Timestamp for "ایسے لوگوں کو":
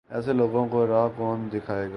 0.09-0.87